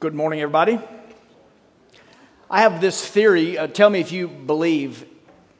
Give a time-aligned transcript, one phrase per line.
[0.00, 0.78] Good morning, everybody.
[2.48, 3.58] I have this theory.
[3.58, 5.04] Uh, tell me if you believe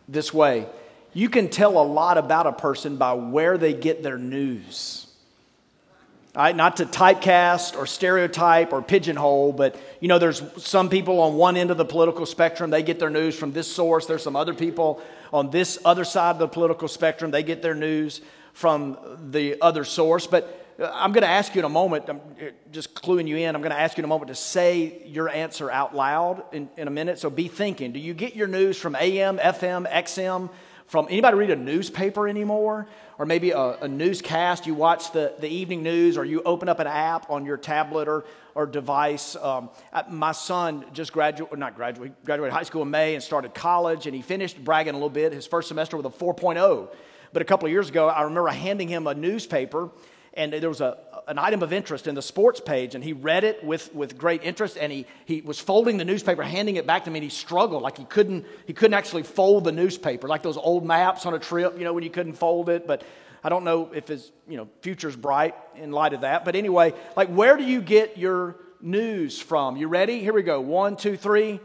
[0.06, 0.68] this way.
[1.12, 5.08] You can tell a lot about a person by where they get their news.
[6.36, 11.18] All right, not to typecast or stereotype or pigeonhole, but you know, there's some people
[11.18, 14.06] on one end of the political spectrum, they get their news from this source.
[14.06, 15.02] There's some other people
[15.32, 18.20] on this other side of the political spectrum, they get their news
[18.52, 18.98] from
[19.32, 20.28] the other source.
[20.28, 22.20] But I'm going to ask you in a moment, I'm
[22.70, 25.28] just cluing you in, I'm going to ask you in a moment to say your
[25.28, 27.18] answer out loud in, in a minute.
[27.18, 27.90] So be thinking.
[27.90, 30.50] Do you get your news from AM, FM, XM?
[30.86, 32.86] From anybody read a newspaper anymore?
[33.18, 34.68] Or maybe a, a newscast?
[34.68, 38.06] You watch the, the evening news, or you open up an app on your tablet
[38.06, 38.24] or,
[38.54, 39.34] or device.
[39.34, 43.52] Um, uh, my son just graduated, not graduated, graduated high school in May and started
[43.52, 46.88] college, and he finished bragging a little bit his first semester with a 4.0.
[47.32, 49.90] But a couple of years ago, I remember handing him a newspaper
[50.34, 53.44] and there was a, an item of interest in the sports page, and he read
[53.44, 57.04] it with, with great interest, and he, he was folding the newspaper, handing it back
[57.04, 60.42] to me, and he struggled, like he couldn't, he couldn't actually fold the newspaper, like
[60.42, 63.02] those old maps on a trip, you know, when you couldn't fold it, but
[63.42, 66.94] I don't know if his, you know, future's bright in light of that, but anyway,
[67.16, 69.76] like where do you get your news from?
[69.76, 70.20] You ready?
[70.20, 70.60] Here we go.
[70.60, 71.60] One, two, three.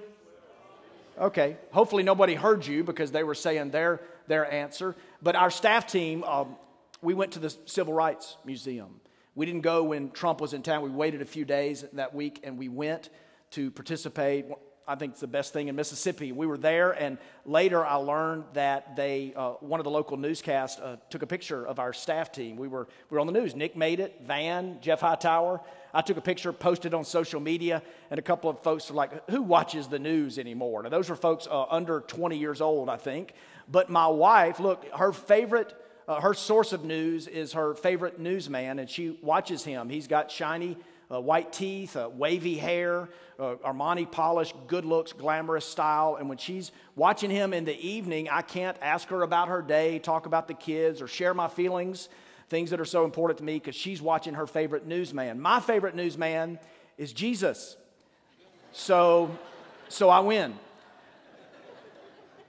[1.20, 1.58] Okay.
[1.72, 4.96] Hopefully nobody heard you because they were saying their, their answer.
[5.22, 6.56] But our staff team, um,
[7.04, 9.02] we went to the Civil Rights Museum.
[9.36, 10.84] We didn't go when Trump was in town.
[10.84, 13.10] We waited a few days that week and we went
[13.52, 14.46] to participate.
[14.88, 16.34] I think it's the best thing in Mississippi.
[16.34, 20.78] We were there, and later I learned that they, uh, one of the local newscasts,
[20.78, 22.58] uh, took a picture of our staff team.
[22.58, 23.56] We were, we were on the news.
[23.56, 25.62] Nick made it, Van, Jeff Hightower.
[25.94, 27.82] I took a picture, posted on social media,
[28.12, 30.84] and a couple of folks were like, Who watches the news anymore?
[30.84, 33.34] Now, those were folks uh, under 20 years old, I think.
[33.72, 35.74] But my wife, look, her favorite
[36.08, 39.90] uh, her source of news is her favorite newsman, and she watches him.
[39.90, 40.78] He's got shiny
[41.12, 43.10] uh, white teeth, uh, wavy hair,
[43.40, 46.18] uh, Armani polished, good looks, glamorous style.
[46.20, 50.00] And when she's watching him in the evening, I can't ask her about her day,
[50.00, 52.10] talk about the kids, or share my feelings,
[52.50, 55.40] things that are so important to me, because she's watching her favorite newsman.
[55.40, 56.60] My favorite newsman
[56.98, 57.78] is Jesus.
[58.72, 59.32] So,
[59.88, 60.56] so I win.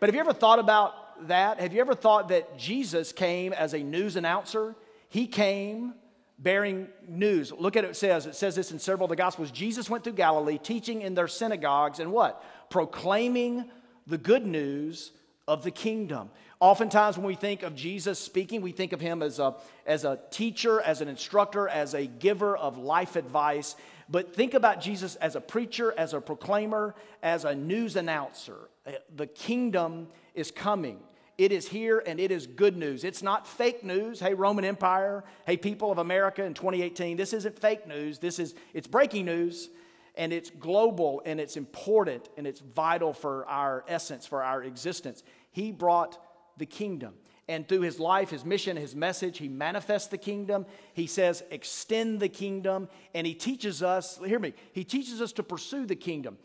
[0.01, 0.95] But have you ever thought about
[1.29, 1.61] that?
[1.61, 4.75] Have you ever thought that Jesus came as a news announcer?
[5.09, 5.95] He came
[6.39, 7.53] bearing news.
[7.53, 8.27] Look at it, it says.
[8.27, 9.51] It says this in several of the Gospels.
[9.51, 12.45] Jesus went through Galilee, teaching in their synagogues and what?
[12.71, 13.65] Proclaiming
[14.07, 15.13] the good news
[15.47, 16.31] of the kingdom.
[16.61, 19.55] Oftentimes, when we think of Jesus speaking, we think of him as a,
[19.87, 23.77] as a teacher, as an instructor, as a giver of life advice.
[24.09, 28.57] But think about Jesus as a preacher, as a proclaimer, as a news announcer.
[28.87, 31.01] Uh, the kingdom is coming.
[31.37, 33.03] It is here and it is good news.
[33.03, 34.21] It's not fake news.
[34.21, 35.25] Hey, Roman Empire.
[35.47, 37.17] Hey, people of America in 2018.
[37.17, 38.19] This isn't fake news.
[38.19, 39.71] This is, it's breaking news
[40.15, 45.25] and it's global and it's important and it's vital for our essence, for our existence.
[45.51, 46.19] He brought
[46.57, 47.15] the kingdom.
[47.49, 50.65] And through his life, his mission, his message, he manifests the kingdom.
[50.95, 52.89] He says, extend the kingdom.
[53.13, 56.39] And he teaches us, hear me, he teaches us to pursue the kingdom.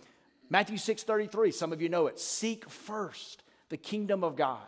[0.49, 2.19] Matthew 6 33, some of you know it.
[2.19, 4.59] Seek first the kingdom of God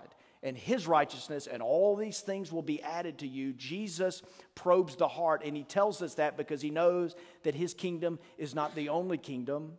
[0.43, 3.53] and his righteousness, and all these things will be added to you.
[3.53, 4.23] Jesus
[4.55, 8.55] probes the heart, and he tells us that because he knows that his kingdom is
[8.55, 9.73] not the only kingdom.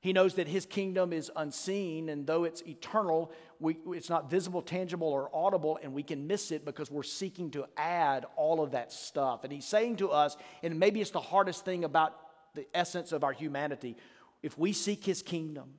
[0.00, 4.62] He knows that his kingdom is unseen, and though it's eternal, we, it's not visible,
[4.62, 8.70] tangible, or audible, and we can miss it because we're seeking to add all of
[8.70, 9.44] that stuff.
[9.44, 12.14] And he's saying to us, and maybe it's the hardest thing about
[12.54, 13.96] the essence of our humanity
[14.46, 15.74] if we seek his kingdom,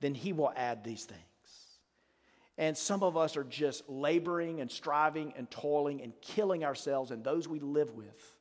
[0.00, 1.20] then he will add these things.
[2.58, 7.22] And some of us are just laboring and striving and toiling and killing ourselves and
[7.22, 8.36] those we live with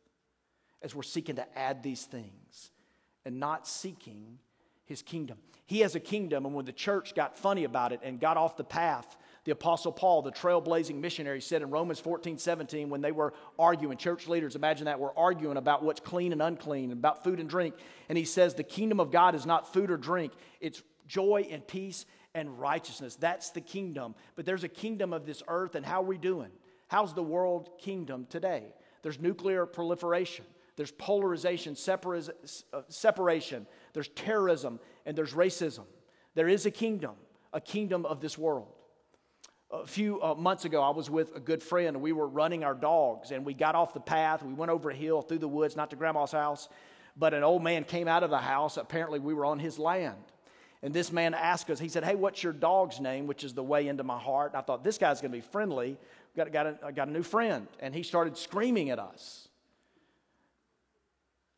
[0.81, 2.71] as we're seeking to add these things
[3.25, 4.39] and not seeking
[4.85, 5.37] his kingdom.
[5.67, 8.57] He has a kingdom, and when the church got funny about it and got off
[8.57, 9.15] the path,
[9.45, 13.97] the Apostle Paul, the trailblazing missionary, said in Romans 14 17, when they were arguing,
[13.97, 17.49] church leaders, imagine that, were arguing about what's clean and unclean, and about food and
[17.49, 17.75] drink.
[18.07, 21.65] And he says, The kingdom of God is not food or drink, it's joy and
[21.67, 23.15] peace and righteousness.
[23.15, 24.15] That's the kingdom.
[24.35, 26.49] But there's a kingdom of this earth, and how are we doing?
[26.87, 28.63] How's the world kingdom today?
[29.01, 30.45] There's nuclear proliferation,
[30.77, 35.85] there's polarization, uh, separation, there's terrorism, and there's racism.
[36.33, 37.15] There is a kingdom,
[37.51, 38.73] a kingdom of this world.
[39.73, 42.63] A few uh, months ago, I was with a good friend, and we were running
[42.63, 44.43] our dogs, and we got off the path.
[44.43, 46.69] We went over a hill through the woods, not to grandma's house,
[47.17, 48.77] but an old man came out of the house.
[48.77, 50.23] Apparently, we were on his land.
[50.83, 53.25] And this man asked us, he said, Hey, what's your dog's name?
[53.25, 54.51] Which is the way into my heart.
[54.51, 55.97] And I thought, this guy's going to be friendly.
[56.35, 57.67] Got, got, a, got a new friend.
[57.79, 59.47] And he started screaming at us.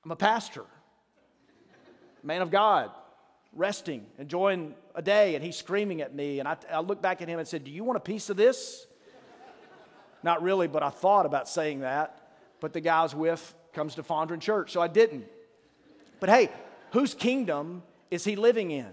[0.05, 0.65] I'm a pastor.
[2.23, 2.91] man of God,
[3.55, 6.39] resting, enjoying a day, and he's screaming at me.
[6.39, 8.37] And I, I looked back at him and said, Do you want a piece of
[8.37, 8.85] this?
[10.23, 12.21] Not really, but I thought about saying that.
[12.59, 15.25] But the guy I was with comes to Fondren Church, so I didn't.
[16.19, 16.49] But hey,
[16.91, 18.89] whose kingdom is he living in?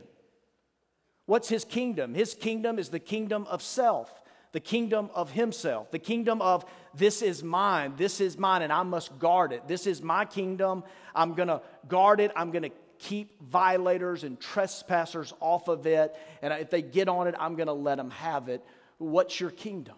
[1.26, 2.14] What's his kingdom?
[2.14, 4.22] His kingdom is the kingdom of self
[4.52, 8.82] the kingdom of himself, the kingdom of this is mine, this is mine, and I
[8.82, 9.66] must guard it.
[9.66, 10.84] This is my kingdom.
[11.14, 12.30] I'm going to guard it.
[12.36, 12.70] I'm going to
[13.02, 16.14] keep violators and trespassers off of it.
[16.40, 18.64] And if they get on it, I'm going to let them have it.
[18.98, 19.96] What's your kingdom?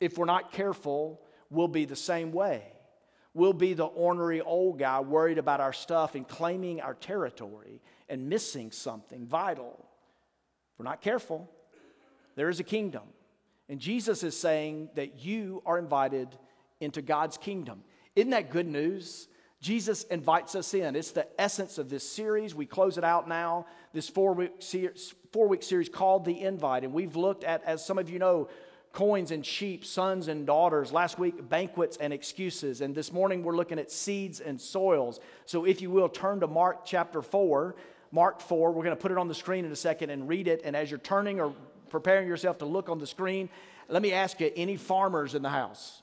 [0.00, 1.20] If we're not careful,
[1.50, 2.64] we'll be the same way.
[3.34, 8.28] We'll be the ornery old guy worried about our stuff and claiming our territory and
[8.28, 9.74] missing something vital.
[9.78, 11.48] If we're not careful,
[12.34, 13.02] there is a kingdom.
[13.68, 16.28] And Jesus is saying that you are invited
[16.80, 17.82] into God's kingdom.
[18.16, 19.28] Isn't that good news?
[19.64, 20.94] Jesus invites us in.
[20.94, 22.54] It's the essence of this series.
[22.54, 23.64] We close it out now,
[23.94, 24.62] this four week,
[25.32, 26.84] four week series called The Invite.
[26.84, 28.50] And we've looked at, as some of you know,
[28.92, 30.92] coins and sheep, sons and daughters.
[30.92, 32.82] Last week, banquets and excuses.
[32.82, 35.18] And this morning, we're looking at seeds and soils.
[35.46, 37.74] So if you will, turn to Mark chapter 4.
[38.12, 40.46] Mark 4, we're going to put it on the screen in a second and read
[40.46, 40.60] it.
[40.66, 41.54] And as you're turning or
[41.88, 43.48] preparing yourself to look on the screen,
[43.88, 46.02] let me ask you any farmers in the house?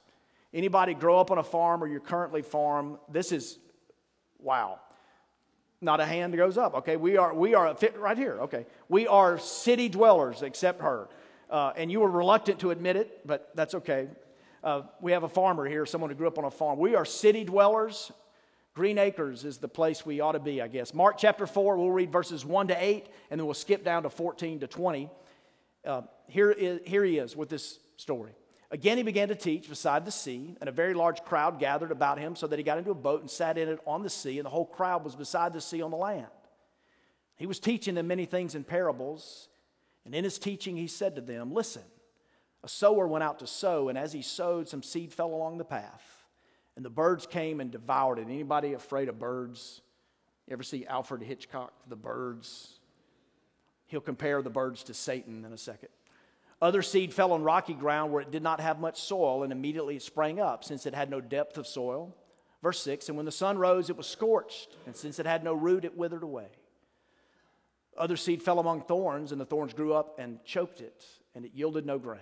[0.54, 2.98] Anybody grow up on a farm or you're currently farm?
[3.10, 3.58] This is
[4.40, 4.80] wow.
[5.80, 6.76] Not a hand goes up.
[6.76, 8.40] Okay, we are we are fit right here.
[8.42, 11.10] Okay, we are city dwellers, except her,
[11.50, 14.08] uh, and you were reluctant to admit it, but that's okay.
[14.64, 16.78] Uh, we have a farmer here, someone who grew up on a farm.
[16.78, 18.12] We are city dwellers.
[18.74, 20.94] Green Acres is the place we ought to be, I guess.
[20.94, 24.10] Mark chapter 4, we'll read verses 1 to 8, and then we'll skip down to
[24.10, 25.10] 14 to 20.
[25.84, 28.32] Uh, here, is, here he is with this story.
[28.72, 32.18] Again, he began to teach beside the sea, and a very large crowd gathered about
[32.18, 34.40] him, so that he got into a boat and sat in it on the sea,
[34.40, 36.28] and the whole crowd was beside the sea on the land.
[37.36, 39.50] He was teaching them many things in parables,
[40.06, 41.84] and in his teaching, he said to them, Listen,
[42.64, 45.66] a sower went out to sow, and as he sowed, some seed fell along the
[45.66, 46.24] path,
[46.78, 48.28] and the birds came and devoured it.
[48.28, 49.82] Anybody afraid of birds?
[50.48, 52.80] You ever see Alfred Hitchcock, The Birds?
[53.88, 55.90] He'll compare the birds to Satan in a second.
[56.62, 59.96] Other seed fell on rocky ground where it did not have much soil, and immediately
[59.96, 62.16] it sprang up, since it had no depth of soil.
[62.62, 65.54] Verse 6 And when the sun rose, it was scorched, and since it had no
[65.54, 66.48] root, it withered away.
[67.98, 71.04] Other seed fell among thorns, and the thorns grew up and choked it,
[71.34, 72.22] and it yielded no grain.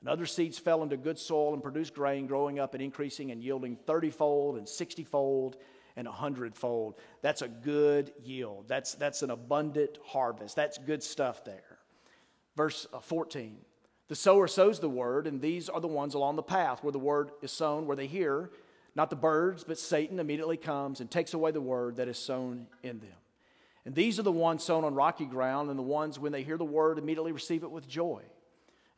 [0.00, 3.42] And other seeds fell into good soil and produced grain, growing up and increasing and
[3.42, 5.56] yielding thirtyfold and sixtyfold
[5.96, 6.94] and a hundredfold.
[7.20, 8.66] That's a good yield.
[8.68, 10.56] That's, that's an abundant harvest.
[10.56, 11.69] That's good stuff there.
[12.56, 13.58] Verse uh, 14
[14.08, 16.98] The sower sows the word, and these are the ones along the path where the
[16.98, 18.50] word is sown, where they hear.
[18.96, 22.66] Not the birds, but Satan immediately comes and takes away the word that is sown
[22.82, 23.10] in them.
[23.84, 26.58] And these are the ones sown on rocky ground, and the ones, when they hear
[26.58, 28.22] the word, immediately receive it with joy.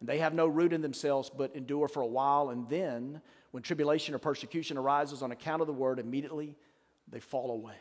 [0.00, 2.50] And they have no root in themselves, but endure for a while.
[2.50, 3.20] And then,
[3.52, 6.56] when tribulation or persecution arises on account of the word, immediately
[7.08, 7.76] they fall away.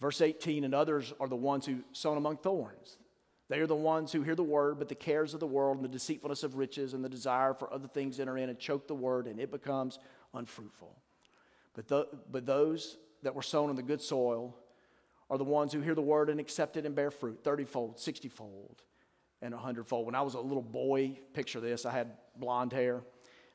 [0.00, 2.98] Verse 18, and others are the ones who sown among thorns.
[3.48, 5.84] They are the ones who hear the word, but the cares of the world and
[5.84, 8.94] the deceitfulness of riches and the desire for other things enter in and choke the
[8.94, 9.98] word, and it becomes
[10.32, 10.96] unfruitful.
[11.74, 14.56] But, the, but those that were sown in the good soil
[15.28, 17.98] are the ones who hear the word and accept it and bear fruit, 30 fold,
[17.98, 18.82] 60 fold,
[19.42, 20.06] and 100 fold.
[20.06, 23.02] When I was a little boy, picture this, I had blonde hair.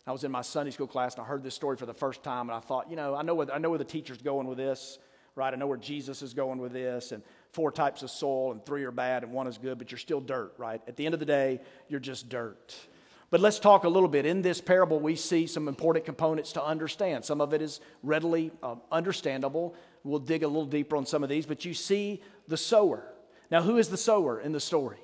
[0.05, 2.23] I was in my Sunday school class and I heard this story for the first
[2.23, 4.47] time, and I thought, you know, I know where, I know where the teacher's going
[4.47, 4.99] with this,
[5.35, 5.53] right?
[5.53, 8.83] I know where Jesus is going with this, and four types of soil, and three
[8.83, 10.81] are bad, and one is good, but you're still dirt, right?
[10.87, 12.75] At the end of the day, you're just dirt.
[13.31, 14.25] But let's talk a little bit.
[14.25, 17.25] In this parable, we see some important components to understand.
[17.25, 19.75] Some of it is readily uh, understandable.
[20.03, 23.03] We'll dig a little deeper on some of these, but you see the sower.
[23.51, 24.97] Now, who is the sower in the story?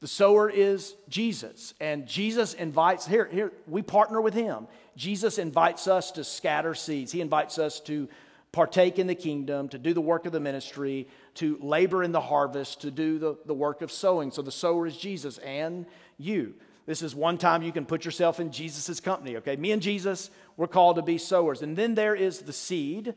[0.00, 4.66] The sower is Jesus, and Jesus invites, here, here, we partner with him.
[4.96, 7.12] Jesus invites us to scatter seeds.
[7.12, 8.08] He invites us to
[8.52, 12.20] partake in the kingdom, to do the work of the ministry, to labor in the
[12.20, 14.30] harvest, to do the, the work of sowing.
[14.30, 15.86] So the sower is Jesus and
[16.18, 16.54] you.
[16.84, 19.56] This is one time you can put yourself in Jesus' company, okay?
[19.56, 21.62] Me and Jesus, we're called to be sowers.
[21.62, 23.14] And then there is the seed.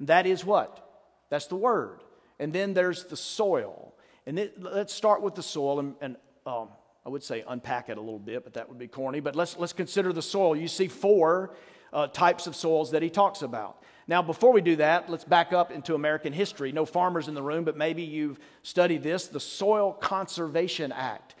[0.00, 0.88] That is what?
[1.28, 2.02] That's the word.
[2.40, 3.94] And then there's the soil.
[4.26, 6.68] And it, let's start with the soil and, and um,
[7.04, 9.20] I would say unpack it a little bit, but that would be corny.
[9.20, 10.56] But let's, let's consider the soil.
[10.56, 11.54] You see four
[11.92, 13.82] uh, types of soils that he talks about.
[14.12, 16.70] Now, before we do that, let's back up into American history.
[16.70, 21.34] No farmers in the room, but maybe you've studied this the Soil Conservation Act.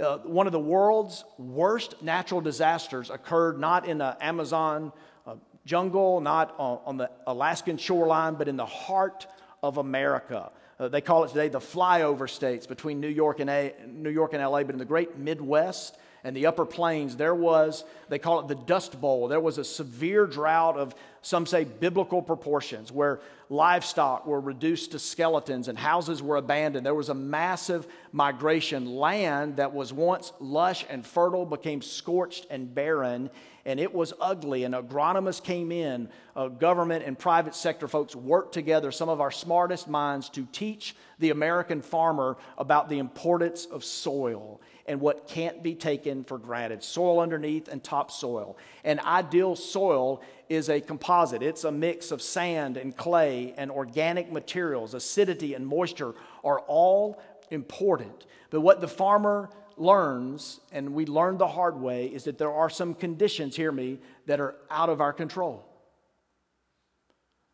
[0.00, 4.90] Uh, one of the world's worst natural disasters occurred not in the Amazon
[5.26, 5.34] uh,
[5.66, 9.26] jungle, not on, on the Alaskan shoreline, but in the heart
[9.62, 10.50] of America.
[10.80, 14.32] Uh, they call it today the flyover states between New York and A, New York
[14.32, 18.40] and LA, but in the great Midwest and the upper plains, there was, they call
[18.40, 19.28] it the Dust Bowl.
[19.28, 24.98] There was a severe drought of, some say, biblical proportions where livestock were reduced to
[24.98, 26.86] skeletons and houses were abandoned.
[26.86, 28.86] There was a massive migration.
[28.86, 33.28] Land that was once lush and fertile became scorched and barren,
[33.66, 34.64] and it was ugly.
[34.64, 39.30] And agronomists came in, uh, government and private sector folks worked together, some of our
[39.30, 45.62] smartest minds, to teach the American farmer about the importance of soil and what can't
[45.62, 48.56] be taken for granted soil underneath and topsoil.
[48.84, 54.30] And ideal soil is a composite, it's a mix of sand and clay and organic
[54.30, 54.94] materials.
[54.94, 58.26] Acidity and moisture are all important.
[58.50, 62.70] But what the farmer learns, and we learn the hard way, is that there are
[62.70, 65.66] some conditions, hear me, that are out of our control.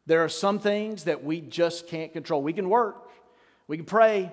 [0.07, 2.43] There are some things that we just can't control.
[2.43, 3.09] We can work,
[3.69, 4.33] we can pray,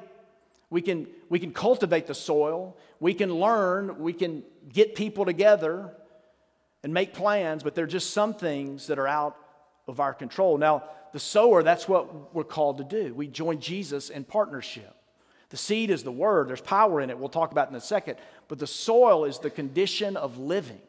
[0.70, 5.96] we can, we can cultivate the soil, we can learn, we can get people together
[6.84, 9.38] and make plans, but there are just some things that are out
[9.88, 10.58] of our control.
[10.58, 10.84] Now,
[11.14, 13.14] the sower, that's what we're called to do.
[13.14, 14.94] We join Jesus in partnership.
[15.50, 17.18] The seed is the word, there's power in it.
[17.18, 18.18] We'll talk about in a second.
[18.50, 20.82] But the soil is the condition of living.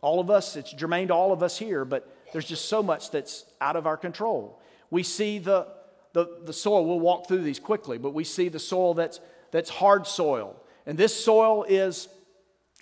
[0.00, 3.10] All of us, it's germane to all of us here, but there's just so much
[3.10, 4.60] that's out of our control.
[4.90, 5.68] We see the,
[6.12, 9.70] the, the soil, we'll walk through these quickly, but we see the soil that's, that's
[9.70, 10.62] hard soil.
[10.86, 12.08] And this soil is,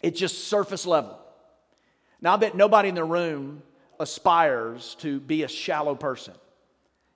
[0.03, 1.19] it's just surface level.
[2.21, 3.63] Now, I bet nobody in the room
[3.99, 6.35] aspires to be a shallow person.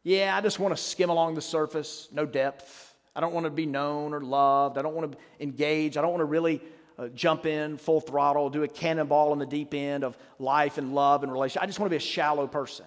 [0.02, 2.94] Yeah, I just want to skim along the surface, no depth.
[3.16, 4.76] I don't want to be known or loved.
[4.76, 5.96] I don't want to engage.
[5.96, 6.60] I don't want to really
[6.98, 10.94] uh, jump in full throttle, do a cannonball in the deep end of life and
[10.94, 11.60] love and relation.
[11.62, 12.86] I just want to be a shallow person.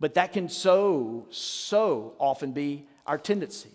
[0.00, 3.70] But that can so, so often be our tendency.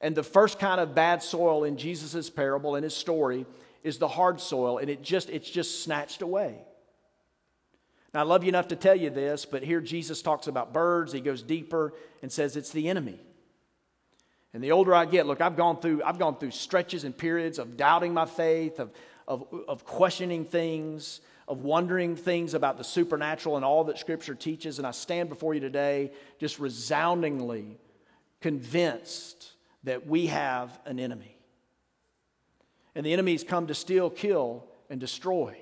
[0.00, 3.46] And the first kind of bad soil in Jesus' parable, and his story,
[3.84, 6.56] is the hard soil, and it just, it's just snatched away.
[8.12, 11.12] Now, I love you enough to tell you this, but here Jesus talks about birds.
[11.12, 13.18] He goes deeper and says it's the enemy.
[14.52, 17.58] And the older I get, look, I've gone through, I've gone through stretches and periods
[17.58, 18.90] of doubting my faith, of,
[19.26, 24.78] of, of questioning things, of wondering things about the supernatural and all that Scripture teaches.
[24.78, 27.78] And I stand before you today just resoundingly
[28.40, 29.52] convinced
[29.84, 31.36] that we have an enemy.
[32.94, 35.56] And the enemy's come to steal, kill, and destroy.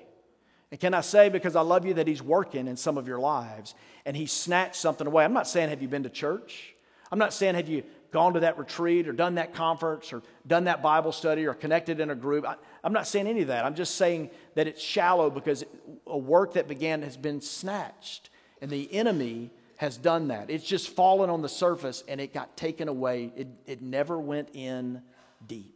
[0.69, 3.19] And can I say, because I love you, that he's working in some of your
[3.19, 3.73] lives
[4.05, 5.25] and he snatched something away?
[5.25, 6.75] I'm not saying, have you been to church?
[7.11, 10.65] I'm not saying, have you gone to that retreat or done that conference or done
[10.65, 12.45] that Bible study or connected in a group.
[12.45, 13.65] I, am not saying any of that.
[13.65, 15.63] I'm just saying that it's shallow because
[16.07, 18.29] a work that began has been snatched
[18.61, 20.49] and the enemy has done that.
[20.49, 23.31] It's just fallen on the surface and it got taken away.
[23.35, 25.01] It, it never went in
[25.47, 25.75] deep.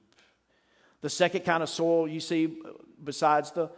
[1.02, 2.58] The second kind of soil you see,
[3.04, 3.70] besides the,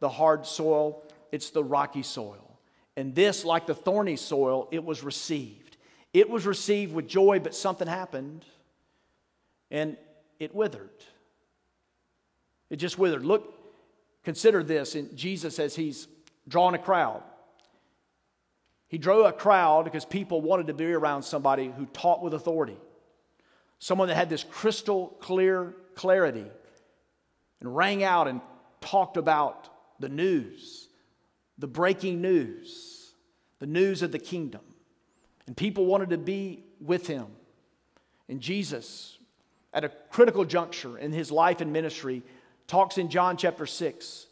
[0.00, 2.58] the hard soil, it's the rocky soil.
[2.96, 5.76] And this, like the thorny soil, it was received.
[6.12, 8.44] It was received with joy, but something happened
[9.70, 9.96] and
[10.38, 10.90] it withered.
[12.70, 13.24] It just withered.
[13.24, 13.55] Look,
[14.26, 14.96] consider this.
[14.96, 16.08] in Jesus, as he's
[16.48, 17.22] drawing a crowd,
[18.88, 22.76] he drew a crowd because people wanted to be around somebody who taught with authority,
[23.78, 26.44] someone that had this crystal clear clarity
[27.60, 28.40] and rang out and
[28.80, 29.68] talked about
[30.00, 30.88] the news,
[31.56, 33.14] the breaking news,
[33.60, 34.62] the news of the kingdom.
[35.46, 37.26] And people wanted to be with him.
[38.28, 39.18] And Jesus,
[39.72, 42.24] at a critical juncture in his life and ministry,
[42.66, 44.26] talks in John chapter 6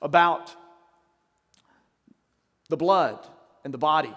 [0.00, 0.54] about
[2.68, 3.18] the blood
[3.64, 4.14] and the body,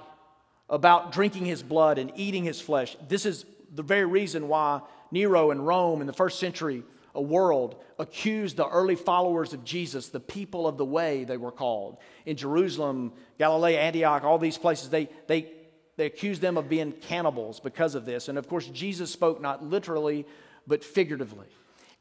[0.69, 2.95] about drinking his blood and eating his flesh.
[3.07, 4.81] This is the very reason why
[5.11, 6.83] Nero in Rome in the first century
[7.15, 11.51] a world accused the early followers of Jesus, the people of the way they were
[11.51, 11.97] called.
[12.27, 15.51] In Jerusalem, Galilee, Antioch, all these places, they, they
[15.97, 18.29] they accused them of being cannibals because of this.
[18.29, 20.25] And of course, Jesus spoke not literally,
[20.67, 21.47] but figuratively.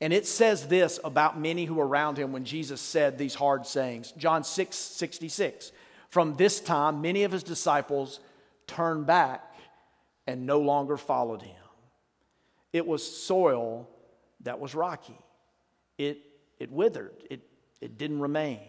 [0.01, 3.67] And it says this about many who were around him when Jesus said these hard
[3.67, 4.13] sayings.
[4.13, 5.73] John 6 66.
[6.11, 8.21] From this time, many of his disciples
[8.67, 9.55] turned back
[10.27, 11.57] and no longer followed him.
[12.73, 13.89] It was soil
[14.41, 15.19] that was rocky,
[15.99, 16.19] it,
[16.59, 17.41] it withered, it,
[17.81, 18.61] it didn't remain.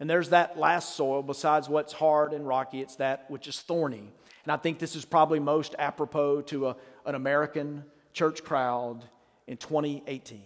[0.00, 4.10] And there's that last soil, besides what's hard and rocky, it's that which is thorny.
[4.44, 6.76] And I think this is probably most apropos to a,
[7.06, 9.04] an American church crowd
[9.46, 10.42] in 2018.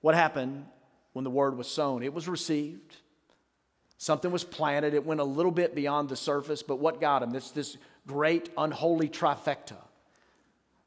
[0.00, 0.66] What happened
[1.12, 2.02] when the word was sown?
[2.02, 2.96] It was received,
[4.04, 4.92] Something was planted.
[4.92, 7.34] It went a little bit beyond the surface, but what got him?
[7.34, 9.78] It's this great unholy trifecta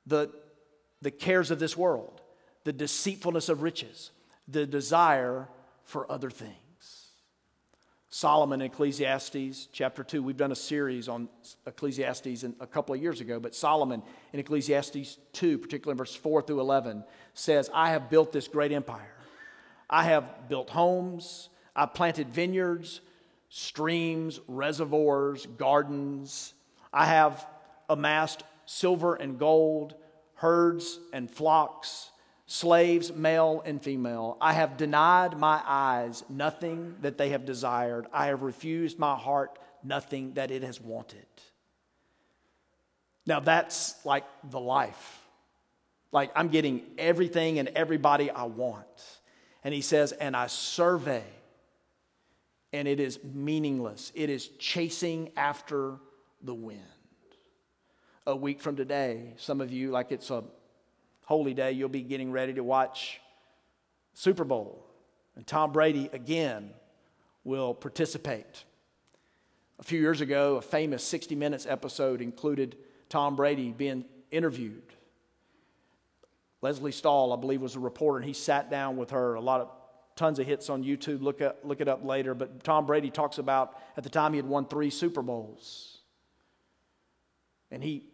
[0.06, 0.30] the,
[1.02, 2.22] the cares of this world,
[2.64, 4.12] the deceitfulness of riches,
[4.48, 5.50] the desire
[5.84, 6.54] for other things.
[8.18, 11.30] Solomon in Ecclesiastes chapter 2, we've done a series on
[11.68, 14.02] Ecclesiastes a couple of years ago, but Solomon
[14.34, 17.04] in Ecclesiastes 2, particularly in verse 4 through 11,
[17.36, 19.14] says, I have built this great empire.
[19.88, 23.02] I have built homes, I've planted vineyards,
[23.50, 26.56] streams, reservoirs, gardens.
[26.92, 27.46] I have
[27.88, 29.94] amassed silver and gold,
[30.34, 32.10] herds and flocks
[32.48, 34.38] slaves, male and female.
[34.40, 38.08] I have denied my eyes nothing that they have desired.
[38.12, 41.26] I have refused my heart nothing that it has wanted.
[43.26, 45.22] Now that's like the life.
[46.14, 48.88] Like I'm getting everything and everybody I want.
[49.64, 51.26] And he says, and I survey,
[52.72, 54.14] and it is meaningless.
[54.16, 55.96] It is chasing after
[56.42, 56.80] the wind.
[58.26, 60.46] A week from today, some of you, like it's a
[61.28, 63.20] holy day, you'll be getting ready to watch
[64.14, 64.84] Super Bowl.
[65.36, 66.72] And Tom Brady again
[67.44, 68.64] will participate.
[69.80, 72.78] A few years ago, a famous 60 Minutes episode included
[73.10, 74.82] Tom Brady being interviewed.
[76.62, 79.36] Leslie Stahl, I believe, was a reporter, and he sat down with her.
[79.36, 79.70] A lot of
[80.16, 81.22] tons of hits on YouTube.
[81.22, 82.34] Look, up, look it up later.
[82.34, 86.00] But Tom Brady talks about at the time he had won three Super Bowls.
[87.70, 88.06] And he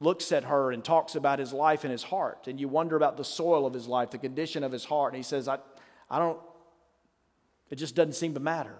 [0.00, 2.48] looks at her and talks about his life and his heart.
[2.48, 5.12] And you wonder about the soil of his life, the condition of his heart.
[5.12, 5.58] And he says, I,
[6.10, 6.38] I don't,
[7.68, 8.76] it just doesn't seem to matter.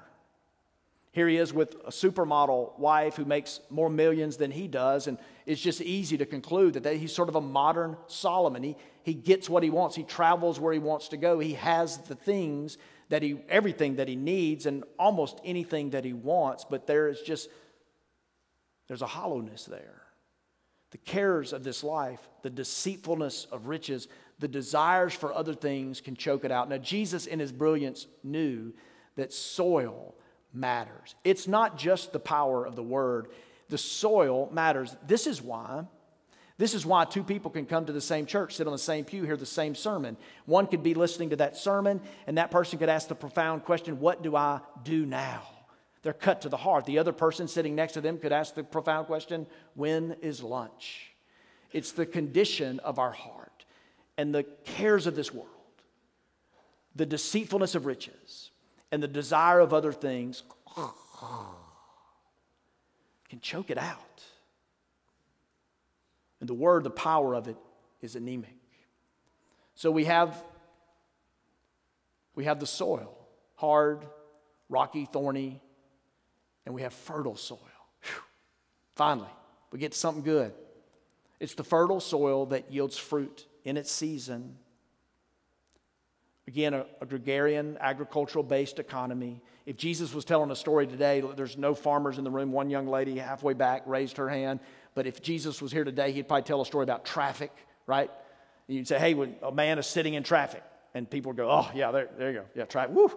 [1.12, 5.08] Here he is with a supermodel wife who makes more millions than he does.
[5.08, 8.62] And it's just easy to conclude that he's sort of a modern Solomon.
[8.62, 11.98] He, he gets what he wants, he travels where he wants to go, he has
[11.98, 16.64] the things that he, everything that he needs, and almost anything that he wants.
[16.68, 17.50] But there is just,
[18.86, 19.99] there's a hollowness there
[20.90, 26.16] the cares of this life, the deceitfulness of riches, the desires for other things can
[26.16, 26.68] choke it out.
[26.68, 28.72] Now, Jesus, in his brilliance, knew
[29.16, 30.14] that soil
[30.52, 31.14] matters.
[31.24, 33.28] It's not just the power of the word,
[33.68, 34.96] the soil matters.
[35.06, 35.84] This is why.
[36.58, 39.04] This is why two people can come to the same church, sit on the same
[39.04, 40.16] pew, hear the same sermon.
[40.44, 43.98] One could be listening to that sermon, and that person could ask the profound question,
[44.00, 45.42] What do I do now?
[46.02, 46.86] They're cut to the heart.
[46.86, 51.12] The other person sitting next to them could ask the profound question when is lunch?
[51.72, 53.64] It's the condition of our heart
[54.16, 55.48] and the cares of this world,
[56.96, 58.50] the deceitfulness of riches,
[58.90, 60.42] and the desire of other things
[63.28, 64.22] can choke it out.
[66.40, 67.56] And the word, the power of it,
[68.00, 68.56] is anemic.
[69.74, 70.42] So we have
[72.34, 73.18] we have the soil,
[73.56, 74.06] hard,
[74.68, 75.60] rocky, thorny,
[76.66, 77.58] and we have fertile soil.
[78.02, 78.22] Whew.
[78.94, 79.30] Finally,
[79.72, 80.52] we get something good.
[81.38, 84.56] It's the fertile soil that yields fruit in its season.
[86.46, 89.40] Again, a, a gregarian, agricultural based economy.
[89.66, 92.50] If Jesus was telling a story today, there's no farmers in the room.
[92.52, 94.60] One young lady halfway back raised her hand.
[94.94, 97.52] But if Jesus was here today, he'd probably tell a story about traffic,
[97.86, 98.10] right?
[98.66, 101.70] You'd say, hey, when a man is sitting in traffic, and people would go, oh,
[101.74, 102.44] yeah, there, there you go.
[102.54, 102.94] Yeah, traffic.
[102.94, 103.10] Woo,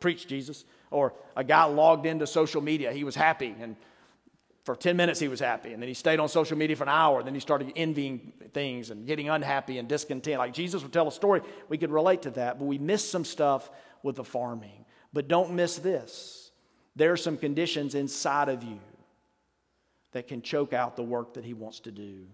[0.00, 0.64] preach, Jesus.
[0.90, 2.92] Or a guy logged into social media.
[2.92, 3.76] He was happy, and
[4.64, 5.72] for 10 minutes he was happy.
[5.72, 7.22] And then he stayed on social media for an hour.
[7.22, 10.38] Then he started envying things and getting unhappy and discontent.
[10.38, 13.24] Like Jesus would tell a story, we could relate to that, but we miss some
[13.24, 13.70] stuff
[14.02, 14.84] with the farming.
[15.12, 16.40] But don't miss this
[16.96, 18.78] there are some conditions inside of you
[20.12, 22.26] that can choke out the work that he wants to do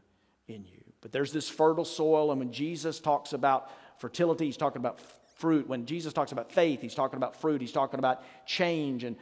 [0.48, 0.82] in you.
[1.02, 4.98] But there's this fertile soil, and when Jesus talks about fertility, he's talking about
[5.36, 5.68] fruit.
[5.68, 7.60] When Jesus talks about faith, he's talking about fruit.
[7.60, 9.16] He's talking about change and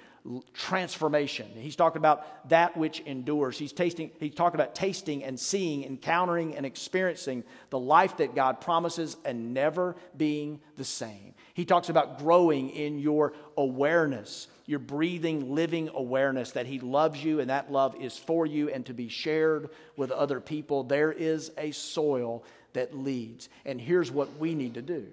[0.55, 1.48] transformation.
[1.55, 3.59] He's talking about that which endures.
[3.59, 8.61] He's tasting, he's talking about tasting and seeing, encountering and experiencing the life that God
[8.61, 11.35] promises and never being the same.
[11.53, 17.40] He talks about growing in your awareness, your breathing, living awareness that He loves you
[17.40, 20.85] and that love is for you and to be shared with other people.
[20.85, 23.48] There is a soil that leads.
[23.64, 25.09] And here's what we need to do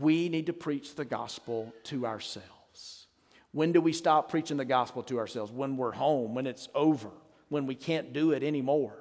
[0.00, 3.06] we need to preach the gospel to ourselves.
[3.52, 5.52] When do we stop preaching the gospel to ourselves?
[5.52, 7.10] When we're home, when it's over,
[7.48, 8.96] when we can't do it anymore.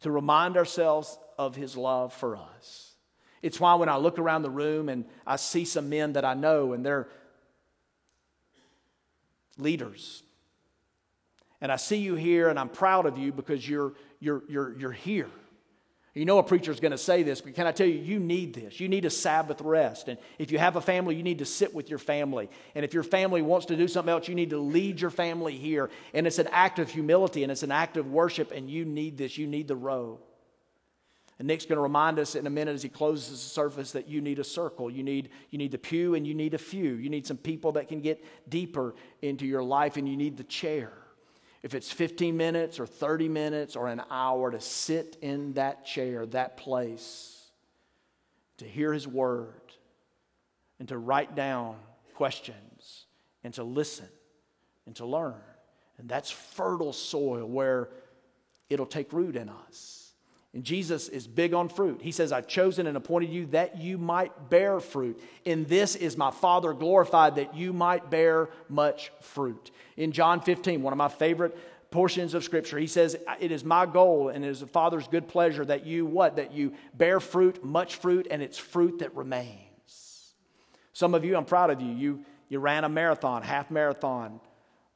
[0.00, 2.94] To remind ourselves of his love for us.
[3.42, 6.34] It's why when I look around the room and I see some men that I
[6.34, 7.08] know and they're
[9.56, 10.22] leaders,
[11.60, 14.92] and I see you here and I'm proud of you because you're, you're, you're, you're
[14.92, 15.30] here.
[16.14, 18.54] You know a preacher's going to say this, but can I tell you, you need
[18.54, 18.78] this.
[18.78, 20.06] You need a Sabbath rest.
[20.06, 22.48] And if you have a family, you need to sit with your family.
[22.76, 25.56] And if your family wants to do something else, you need to lead your family
[25.56, 25.90] here.
[26.12, 29.18] And it's an act of humility and it's an act of worship, and you need
[29.18, 29.36] this.
[29.36, 30.20] You need the row.
[31.40, 34.06] And Nick's going to remind us in a minute as he closes the surface that
[34.06, 34.88] you need a circle.
[34.88, 36.94] You need, you need the pew and you need a few.
[36.94, 40.44] You need some people that can get deeper into your life, and you need the
[40.44, 40.92] chair
[41.64, 46.26] if it's 15 minutes or 30 minutes or an hour to sit in that chair,
[46.26, 47.40] that place,
[48.58, 49.62] to hear His word,
[50.78, 51.76] and to write down
[52.16, 53.06] questions,
[53.42, 54.10] and to listen,
[54.84, 55.40] and to learn.
[55.96, 57.88] And that's fertile soil where
[58.68, 60.03] it'll take root in us.
[60.54, 62.00] And Jesus is big on fruit.
[62.00, 65.20] He says, I've chosen and appointed you that you might bear fruit.
[65.44, 70.82] In this is my Father glorified, that you might bear much fruit in John 15,
[70.82, 71.56] one of my favorite
[71.90, 75.28] portions of scripture he says it is my goal and it is the father's good
[75.28, 80.32] pleasure that you what that you bear fruit much fruit and it's fruit that remains
[80.92, 84.40] some of you i'm proud of you you you ran a marathon half marathon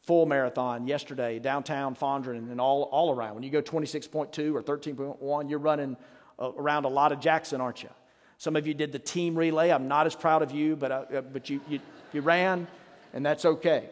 [0.08, 5.50] full marathon yesterday downtown fondren and all, all around when you go 26.2 or 13.1
[5.50, 5.96] you're running
[6.38, 7.90] uh, around a lot of jackson aren't you
[8.38, 11.20] some of you did the team relay i'm not as proud of you but, uh,
[11.32, 11.78] but you, you,
[12.12, 12.66] you ran
[13.12, 13.90] and that's okay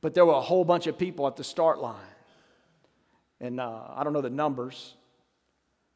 [0.00, 1.96] but there were a whole bunch of people at the start line.
[3.40, 4.94] And uh, I don't know the numbers,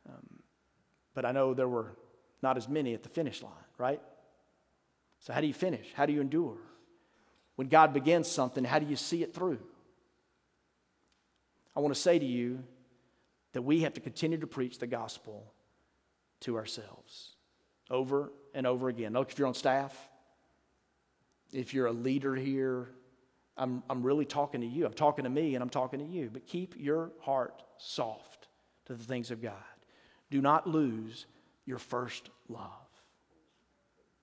[0.09, 0.41] um,
[1.15, 1.97] but I know there were
[2.43, 4.01] not as many at the finish line, right?
[5.21, 5.87] So, how do you finish?
[5.95, 6.57] How do you endure?
[7.57, 9.59] When God begins something, how do you see it through?
[11.77, 12.63] I want to say to you
[13.53, 15.53] that we have to continue to preach the gospel
[16.41, 17.37] to ourselves
[17.91, 19.13] over and over again.
[19.13, 19.97] Look, if you're on staff,
[21.53, 22.89] if you're a leader here,
[23.57, 24.87] I'm, I'm really talking to you.
[24.87, 26.31] I'm talking to me and I'm talking to you.
[26.33, 28.49] But keep your heart soft
[28.87, 29.55] to the things of God.
[30.31, 31.27] Do not lose
[31.67, 32.71] your first love.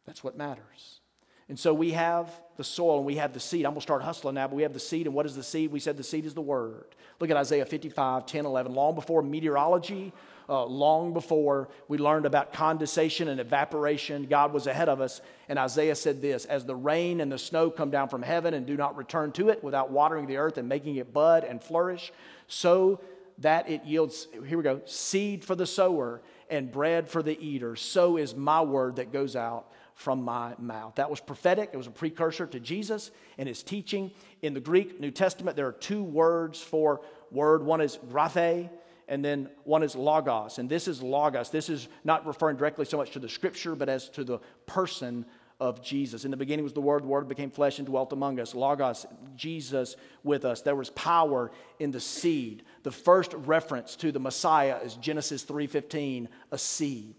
[0.05, 1.01] That's what matters.
[1.49, 3.65] And so we have the soil and we have the seed.
[3.65, 5.07] I'm going to start hustling now, but we have the seed.
[5.07, 5.71] And what is the seed?
[5.71, 6.95] We said the seed is the word.
[7.19, 8.73] Look at Isaiah 55, 10, 11.
[8.73, 10.13] Long before meteorology,
[10.47, 14.25] uh, long before we learned about condensation and evaporation.
[14.25, 15.21] God was ahead of us.
[15.47, 18.67] And Isaiah said this As the rain and the snow come down from heaven and
[18.67, 22.13] do not return to it without watering the earth and making it bud and flourish,
[22.47, 23.01] so
[23.39, 27.75] that it yields, here we go, seed for the sower and bread for the eater.
[27.75, 30.95] So is my word that goes out from my mouth.
[30.95, 31.71] That was prophetic.
[31.73, 34.11] It was a precursor to Jesus and his teaching.
[34.41, 37.63] In the Greek New Testament, there are two words for word.
[37.63, 38.69] One is graphe,
[39.09, 40.57] and then one is logos.
[40.57, 41.49] And this is logos.
[41.49, 45.25] This is not referring directly so much to the scripture, but as to the person
[45.59, 46.23] of Jesus.
[46.23, 48.55] In the beginning was the Word, the Word became flesh and dwelt among us.
[48.55, 50.61] Logos, Jesus with us.
[50.61, 52.63] There was power in the seed.
[52.83, 57.17] The first reference to the Messiah is Genesis 3:15, a seed.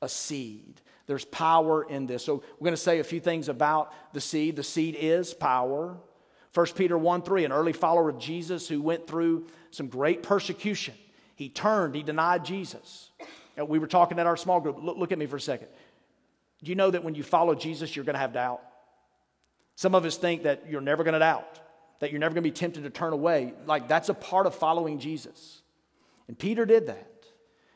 [0.00, 0.80] A seed.
[1.10, 2.24] There's power in this.
[2.24, 4.54] So we're going to say a few things about the seed.
[4.54, 5.96] The seed is power.
[6.54, 10.94] 1 Peter 1 3, an early follower of Jesus who went through some great persecution.
[11.34, 13.10] He turned, he denied Jesus.
[13.56, 14.80] And we were talking at our small group.
[14.80, 15.66] Look, look at me for a second.
[16.62, 18.62] Do you know that when you follow Jesus, you're going to have doubt?
[19.74, 21.58] Some of us think that you're never going to doubt,
[21.98, 23.52] that you're never going to be tempted to turn away.
[23.66, 25.60] Like that's a part of following Jesus.
[26.28, 27.19] And Peter did that.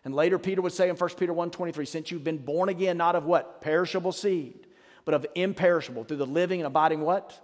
[0.05, 3.17] And later Peter would say in 1 Peter 1:23, since you've been born again, not
[3.17, 3.61] of what?
[3.61, 4.67] Perishable seed,
[5.05, 7.41] but of imperishable, through the living and abiding what?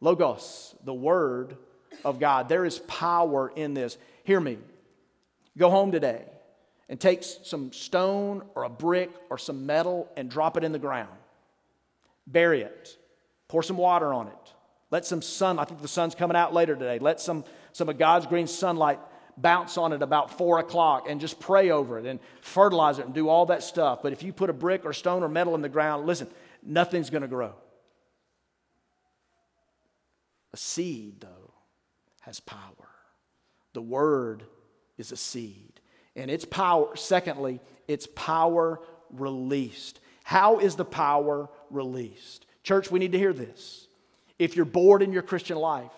[0.00, 1.56] Logos, the word
[2.04, 2.48] of God.
[2.48, 3.98] There is power in this.
[4.24, 4.58] Hear me.
[5.56, 6.24] Go home today
[6.88, 10.78] and take some stone or a brick or some metal and drop it in the
[10.78, 11.08] ground.
[12.26, 12.96] Bury it.
[13.48, 14.54] Pour some water on it.
[14.90, 16.98] Let some sun, I think the sun's coming out later today.
[16.98, 18.98] Let some, some of God's green sunlight
[19.36, 23.14] bounce on it about four o'clock and just pray over it and fertilize it and
[23.14, 24.00] do all that stuff.
[24.02, 26.28] But if you put a brick or stone or metal in the ground, listen,
[26.62, 27.54] nothing's going to grow.
[30.52, 31.54] A seed, though,
[32.20, 32.88] has power.
[33.72, 34.44] The word
[34.98, 35.80] is a seed.
[36.14, 40.00] And its power, secondly, its power released.
[40.24, 42.46] How is the power released?
[42.62, 43.86] Church, we need to hear this.
[44.38, 45.90] If you're bored in your Christian life,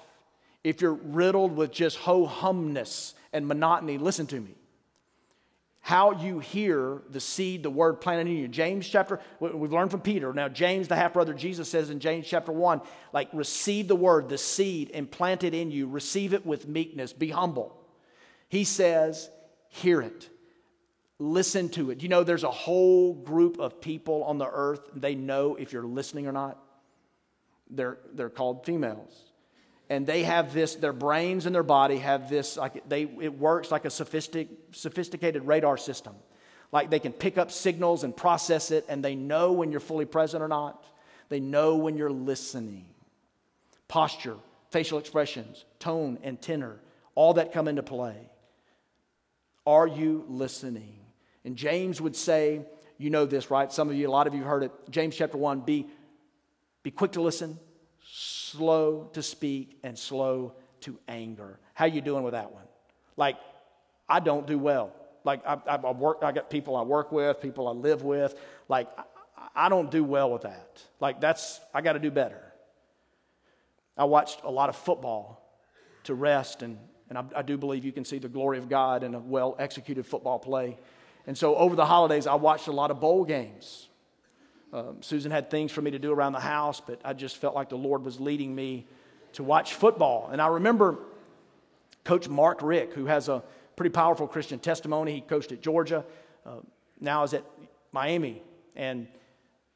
[0.63, 4.55] if you're riddled with just ho humness and monotony, listen to me
[5.85, 8.49] how you hear the seed, the word planted in you.
[8.49, 10.33] James chapter, we've learned from Peter.
[10.33, 12.81] Now, James, the half brother, Jesus says in James chapter 1,
[13.13, 17.13] like, receive the word, the seed and plant it in you, receive it with meekness,
[17.13, 17.79] be humble.
[18.49, 19.29] He says,
[19.69, 20.31] hear it,
[21.19, 22.03] listen to it.
[22.03, 25.85] You know, there's a whole group of people on the earth, they know if you're
[25.85, 26.59] listening or not.
[27.69, 29.34] They're, they're called females.
[29.91, 33.71] And they have this their brains and their body have this like they it works
[33.71, 36.15] like a sophistic, sophisticated radar system.
[36.73, 40.07] Like they can pick up signals and process it and they know when you're fully
[40.07, 40.85] present or not.
[41.29, 42.87] They know when you're listening.
[43.89, 44.37] Posture
[44.71, 46.81] facial expressions tone and tenor
[47.15, 48.17] all that come into play.
[49.67, 50.97] Are you listening?
[51.45, 52.63] And james would say
[52.97, 53.71] you know this right?
[53.71, 54.73] Some of you a lot of you heard it.
[54.89, 55.87] James chapter 1 be
[56.83, 57.59] be quick to listen
[58.55, 61.59] slow to speak and slow to anger.
[61.75, 62.65] How you doing with that one?
[63.17, 63.37] Like,
[64.09, 64.93] I don't do well.
[65.25, 68.35] Like, I, I, work, I got people I work with, people I live with.
[68.69, 70.83] Like, I, I don't do well with that.
[71.01, 72.41] Like, that's, I got to do better.
[73.97, 75.59] I watched a lot of football
[76.05, 79.03] to rest, and, and I, I do believe you can see the glory of God
[79.03, 80.79] in a well executed football play.
[81.27, 83.89] And so over the holidays, I watched a lot of bowl games.
[84.75, 87.55] Um, Susan had things for me to do around the house, but I just felt
[87.55, 88.89] like the Lord was leading me
[89.35, 90.31] to watch football.
[90.33, 90.99] And I remember
[92.03, 93.45] Coach Mark Richt, who has a
[93.77, 95.15] pretty powerful Christian testimony.
[95.15, 96.05] He coached at Georgia,
[96.45, 96.57] uh,
[97.01, 97.45] now is at
[97.93, 98.43] Miami.
[98.75, 99.07] And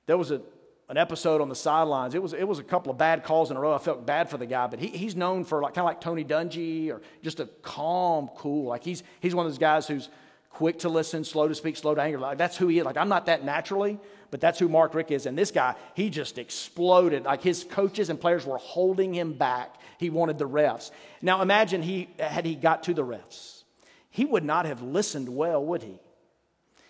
[0.07, 0.41] there was a,
[0.89, 2.17] an episode on the sidelines.
[2.17, 3.73] It was, it was a couple of bad calls in a row.
[3.73, 6.01] I felt bad for the guy, but he, he's known for like, kind of like
[6.01, 8.65] Tony Dungy or just a calm, cool.
[8.67, 10.09] Like he's, he's one of those guys who's
[10.51, 12.19] quick to listen, slow to speak, slow to anger.
[12.19, 12.85] Like that's who he is.
[12.85, 15.27] Like I'm not that naturally, but that's who Mark Richt is.
[15.27, 17.25] And this guy, he just exploded.
[17.25, 19.77] Like his coaches and players were holding him back.
[19.99, 20.91] He wanted the refs.
[21.23, 23.63] Now imagine he had he got to the refs.
[24.11, 25.99] He would not have listened well, would he?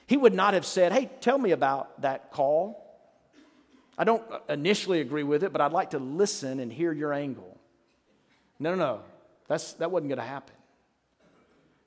[0.07, 2.85] He would not have said, Hey, tell me about that call.
[3.97, 7.59] I don't initially agree with it, but I'd like to listen and hear your angle.
[8.59, 9.01] No, no, no.
[9.49, 10.55] That's, that wasn't going to happen.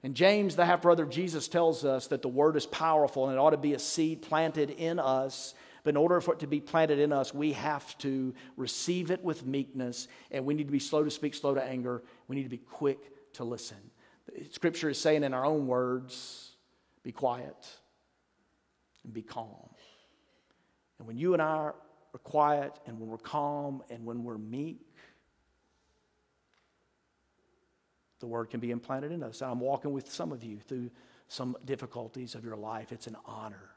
[0.04, 3.34] And James, the half brother of Jesus, tells us that the word is powerful and
[3.34, 5.54] it ought to be a seed planted in us.
[5.84, 9.24] But in order for it to be planted in us, we have to receive it
[9.24, 12.04] with meekness and we need to be slow to speak, slow to anger.
[12.28, 13.78] We need to be quick to listen.
[14.52, 16.52] Scripture is saying in our own words
[17.04, 17.68] be quiet
[19.04, 19.70] and be calm.
[21.00, 21.76] And when you and I are
[22.24, 24.82] quiet and when we're calm and when we're meek,
[28.22, 29.42] the word can be implanted in us.
[29.42, 30.90] I'm walking with some of you through
[31.28, 32.94] some difficulties of your life.
[32.94, 33.72] It's an honor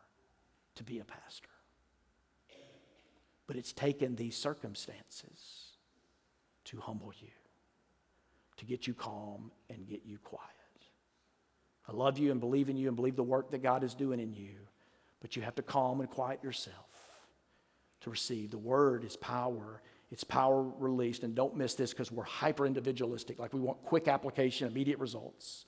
[0.76, 1.48] to be a pastor.
[3.46, 5.72] But it's taken these circumstances
[6.66, 7.28] to humble you,
[8.56, 10.50] to get you calm and get you quiet.
[11.88, 14.20] I love you and believe in you and believe the work that God is doing
[14.20, 14.54] in you,
[15.20, 16.76] but you have to calm and quiet yourself
[18.00, 18.50] to receive.
[18.50, 19.82] The word is power
[20.14, 21.24] it's power released.
[21.24, 23.40] And don't miss this because we're hyper individualistic.
[23.40, 25.64] Like we want quick application, immediate results.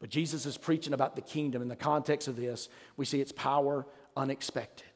[0.00, 1.62] But Jesus is preaching about the kingdom.
[1.62, 4.88] In the context of this, we see it's power unexpected.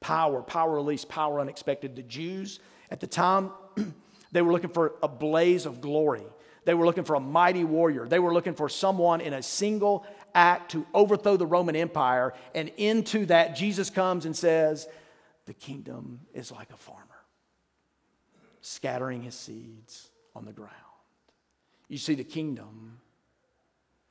[0.00, 1.96] Power, power released, power unexpected.
[1.96, 2.60] The Jews
[2.90, 3.50] at the time,
[4.32, 6.24] they were looking for a blaze of glory.
[6.64, 8.08] They were looking for a mighty warrior.
[8.08, 12.32] They were looking for someone in a single act to overthrow the Roman Empire.
[12.54, 14.88] And into that, Jesus comes and says,
[15.44, 17.13] The kingdom is like a farmer
[18.64, 20.72] scattering his seeds on the ground.
[21.88, 22.98] You see, the kingdom,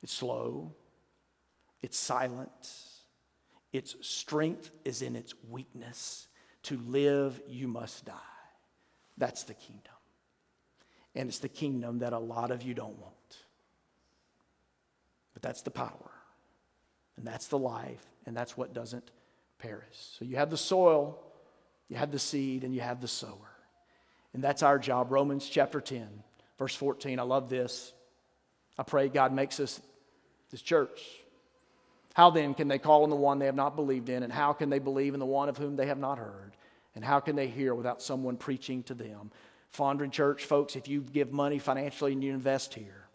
[0.02, 0.72] it's slow,
[1.82, 2.48] it's silent,
[3.72, 6.28] its strength is in its weakness.
[6.64, 8.14] To live, you must die.
[9.18, 9.92] That's the kingdom.
[11.16, 13.12] And it's the kingdom that a lot of you don't want.
[15.32, 16.10] But that's the power,
[17.16, 19.10] and that's the life, and that's what doesn't
[19.58, 19.96] perish.
[20.16, 21.18] So you have the soil,
[21.88, 23.53] you have the seed, and you have the sower.
[24.34, 25.10] And that's our job.
[25.10, 26.06] Romans chapter 10,
[26.58, 27.18] verse 14.
[27.18, 27.92] I love this.
[28.76, 29.80] I pray God makes us
[30.50, 31.00] this church.
[32.14, 34.22] How then can they call on the one they have not believed in?
[34.22, 36.52] And how can they believe in the one of whom they have not heard?
[36.94, 39.30] And how can they hear without someone preaching to them?
[39.76, 43.08] Fondren Church, folks, if you give money financially and you invest here,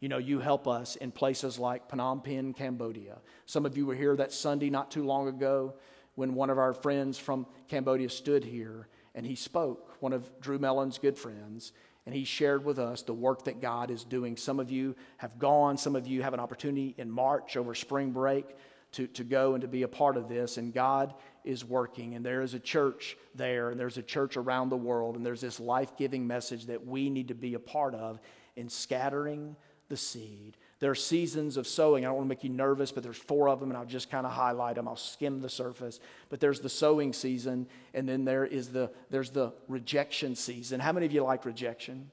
[0.00, 3.18] you know, you help us in places like Phnom Penh, Cambodia.
[3.46, 5.74] Some of you were here that Sunday not too long ago
[6.14, 10.58] when one of our friends from Cambodia stood here and he spoke, one of Drew
[10.58, 11.72] Mellon's good friends,
[12.06, 14.36] and he shared with us the work that God is doing.
[14.36, 18.12] Some of you have gone, some of you have an opportunity in March over spring
[18.12, 18.56] break
[18.92, 22.24] to, to go and to be a part of this, and God is working, and
[22.24, 25.60] there is a church there, and there's a church around the world, and there's this
[25.60, 28.20] life giving message that we need to be a part of
[28.56, 29.56] in scattering
[29.88, 32.04] the seed there are seasons of sowing.
[32.04, 34.10] I don't want to make you nervous, but there's four of them, and I'll just
[34.10, 34.86] kind of highlight them.
[34.86, 35.98] I'll skim the surface.
[36.28, 40.78] But there's the sowing season, and then there is the there's the rejection season.
[40.78, 42.10] How many of you like rejection?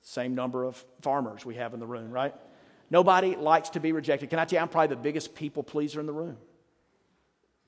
[0.00, 2.34] Same number of farmers we have in the room, right?
[2.90, 4.30] Nobody likes to be rejected.
[4.30, 6.36] Can I tell you, I'm probably the biggest people pleaser in the room.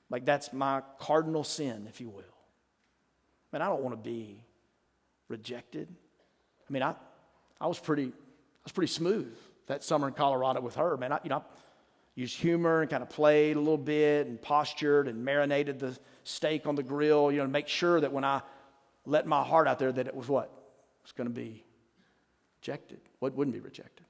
[0.09, 2.23] Like that's my cardinal sin, if you will.
[3.53, 4.43] And I don't want to be
[5.27, 5.87] rejected.
[6.69, 6.95] I mean, I,
[7.59, 8.11] I was pretty,
[8.67, 9.33] was pretty smooth
[9.67, 11.13] that summer in Colorado with her, man.
[11.13, 11.41] I, you know, I
[12.15, 16.67] used humor and kind of played a little bit and postured and marinated the steak
[16.67, 18.41] on the grill, you know, to make sure that when I
[19.05, 20.45] let my heart out there, that it was what?
[20.45, 21.63] It was going to be
[22.59, 22.99] rejected.
[23.19, 24.05] What wouldn't be rejected?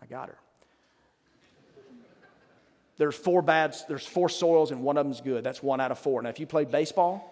[0.00, 0.38] I got her.
[2.96, 5.44] There's four bad, there's four soils and one of them's good.
[5.44, 6.20] That's one out of four.
[6.20, 7.31] Now, if you play baseball,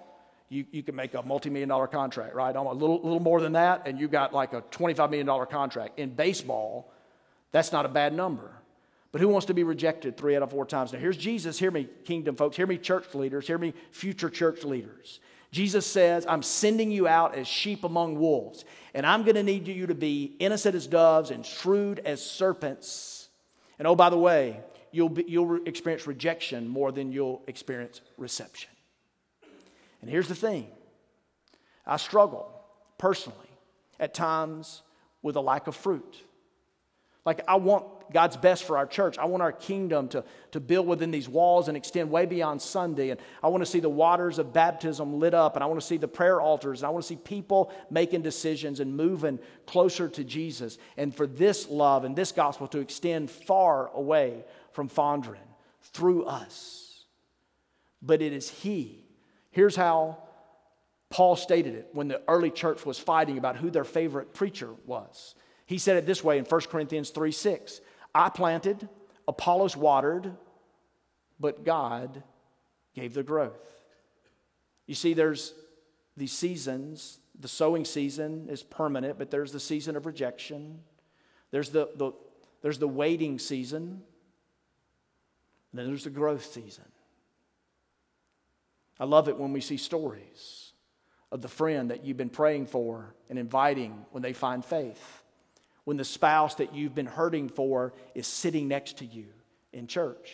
[0.50, 2.54] you, you can make a multi-million dollar contract, right?
[2.54, 5.98] A little, little more than that, and you got like a $25 million contract.
[5.98, 6.92] In baseball,
[7.52, 8.50] that's not a bad number.
[9.12, 10.92] But who wants to be rejected three out of four times?
[10.92, 11.58] Now, here's Jesus.
[11.58, 12.56] Hear me, kingdom folks.
[12.56, 13.46] Hear me, church leaders.
[13.46, 15.20] Hear me, future church leaders.
[15.52, 19.66] Jesus says, I'm sending you out as sheep among wolves, and I'm going to need
[19.66, 23.28] you to be innocent as doves and shrewd as serpents.
[23.78, 24.60] And oh, by the way,
[24.92, 28.70] you'll, be, you'll experience rejection more than you'll experience reception.
[30.00, 30.68] And here's the thing
[31.86, 32.50] I struggle
[32.98, 33.38] personally
[33.98, 34.82] at times
[35.22, 36.16] with a lack of fruit.
[37.26, 39.18] Like, I want God's best for our church.
[39.18, 43.10] I want our kingdom to, to build within these walls and extend way beyond Sunday.
[43.10, 45.54] And I want to see the waters of baptism lit up.
[45.54, 46.80] And I want to see the prayer altars.
[46.80, 50.78] And I want to see people making decisions and moving closer to Jesus.
[50.96, 55.36] And for this love and this gospel to extend far away from Fondren
[55.92, 57.04] through us.
[58.00, 58.99] But it is He.
[59.50, 60.18] Here's how
[61.10, 65.34] Paul stated it when the early church was fighting about who their favorite preacher was.
[65.66, 67.80] He said it this way in 1 Corinthians 3 6.
[68.14, 68.88] I planted,
[69.28, 70.32] Apollos watered,
[71.38, 72.22] but God
[72.94, 73.58] gave the growth.
[74.86, 75.54] You see, there's
[76.16, 77.18] these seasons.
[77.38, 80.80] The sowing season is permanent, but there's the season of rejection.
[81.50, 82.12] There's the, the,
[82.62, 84.02] there's the waiting season.
[85.70, 86.84] And then there's the growth season.
[89.00, 90.72] I love it when we see stories
[91.32, 95.22] of the friend that you've been praying for and inviting when they find faith.
[95.84, 99.24] When the spouse that you've been hurting for is sitting next to you
[99.72, 100.30] in church.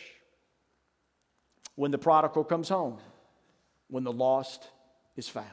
[1.76, 2.98] When the prodigal comes home.
[3.88, 4.68] When the lost
[5.16, 5.46] is found.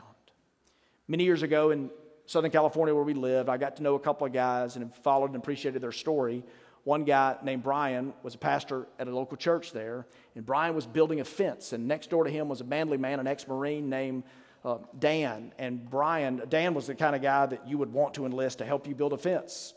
[1.08, 1.91] Many years ago in
[2.26, 5.28] Southern California, where we lived, I got to know a couple of guys and followed
[5.28, 6.43] and appreciated their story.
[6.84, 10.86] One guy named Brian was a pastor at a local church there, and Brian was
[10.86, 11.72] building a fence.
[11.72, 14.24] And next door to him was a manly man, an ex Marine named
[14.65, 15.54] uh, Dan.
[15.58, 18.65] And Brian, Dan was the kind of guy that you would want to enlist to
[18.65, 19.74] help you build a fence.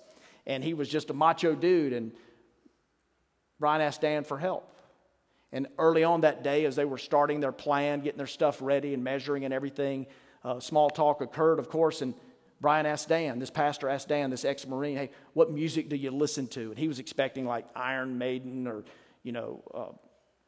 [0.47, 1.92] And he was just a macho dude.
[1.92, 2.12] And
[3.61, 4.73] Brian asked Dan for help.
[5.53, 8.95] And early on that day, as they were starting their plan, getting their stuff ready
[8.95, 10.07] and measuring and everything,
[10.45, 12.03] uh, small talk occurred, of course.
[12.03, 12.14] And
[12.61, 16.11] Brian asked Dan, this pastor asked Dan, this ex Marine, hey, what music do you
[16.11, 16.71] listen to?
[16.71, 18.85] And he was expecting like Iron Maiden or,
[19.23, 19.97] you know, uh,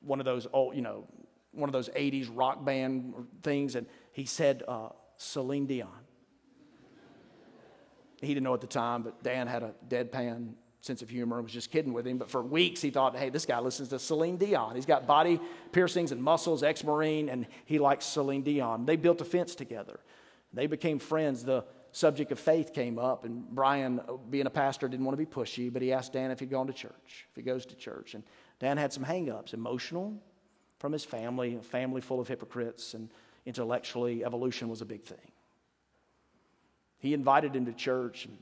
[0.00, 1.06] one of those old, you know,
[1.52, 3.74] one of those 80s rock band things.
[3.74, 5.88] And he said, uh, Celine Dion.
[8.20, 11.44] He didn't know at the time, but Dan had a deadpan sense of humor and
[11.44, 12.18] was just kidding with him.
[12.18, 14.74] But for weeks, he thought, hey, this guy listens to Celine Dion.
[14.74, 15.40] He's got body
[15.72, 18.86] piercings and muscles, ex Marine, and he likes Celine Dion.
[18.86, 20.00] They built a fence together.
[20.52, 21.44] They became friends.
[21.44, 21.64] The
[21.98, 25.30] subject of faith came up, and Brian, uh, being a pastor, didn't want to be
[25.30, 28.14] pushy, but he asked Dan if he'd gone to church, if he goes to church.
[28.14, 28.22] And
[28.60, 30.14] Dan had some hangups, emotional
[30.78, 33.10] from his family, a family full of hypocrites, and
[33.46, 35.32] intellectually, evolution was a big thing.
[36.98, 38.38] He invited him to church and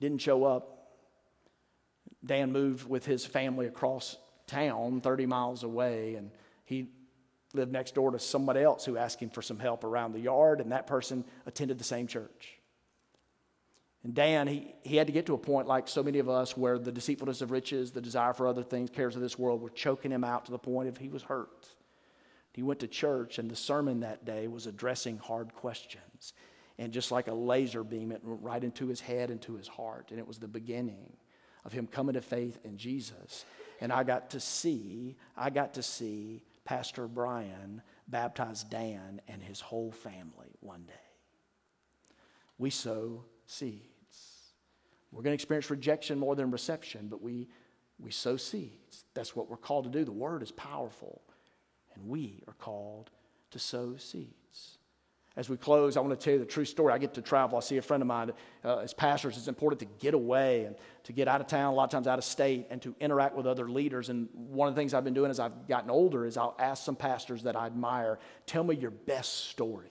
[0.00, 0.70] didn't show up.
[2.24, 6.30] Dan moved with his family across town, 30 miles away, and
[6.64, 6.88] he
[7.54, 10.60] lived next door to somebody else who asked him for some help around the yard,
[10.60, 12.58] and that person attended the same church.
[14.02, 16.56] And Dan, he, he had to get to a point, like so many of us,
[16.56, 19.70] where the deceitfulness of riches, the desire for other things, cares of this world were
[19.70, 21.68] choking him out to the point of he was hurt.
[22.52, 26.34] He went to church, and the sermon that day was addressing hard questions.
[26.78, 30.10] And just like a laser beam, it went right into his head, into his heart.
[30.10, 31.16] And it was the beginning
[31.64, 33.44] of him coming to faith in Jesus.
[33.80, 39.60] And I got to see, I got to see Pastor Brian baptized Dan and his
[39.60, 40.92] whole family one day.
[42.58, 43.84] We sow seeds.
[45.12, 47.48] We're going to experience rejection more than reception, but we,
[47.98, 49.04] we sow seeds.
[49.14, 50.04] That's what we're called to do.
[50.04, 51.22] The word is powerful,
[51.94, 53.10] and we are called
[53.50, 54.43] to sow seeds.
[55.36, 56.92] As we close, I want to tell you the true story.
[56.92, 57.58] I get to travel.
[57.58, 58.30] I see a friend of mine.
[58.64, 61.76] Uh, as pastors, it's important to get away and to get out of town, a
[61.76, 64.10] lot of times out of state, and to interact with other leaders.
[64.10, 66.84] And one of the things I've been doing as I've gotten older is I'll ask
[66.84, 69.90] some pastors that I admire, tell me your best story.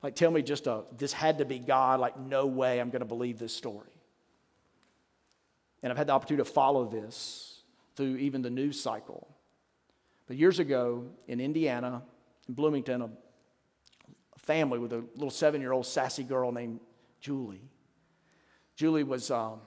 [0.00, 1.98] Like, tell me just a, this had to be God.
[1.98, 3.90] Like, no way I'm going to believe this story.
[5.82, 7.62] And I've had the opportunity to follow this
[7.96, 9.28] through even the news cycle.
[10.28, 12.02] But years ago in Indiana,
[12.48, 13.10] in Bloomington, a
[14.42, 16.80] family with a little seven year old sassy girl named
[17.20, 17.70] Julie.
[18.76, 19.60] Julie was, um,